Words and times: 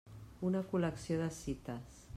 Una 0.49 0.61
col·lecció 0.71 1.21
de 1.21 1.29
cites. 1.41 2.05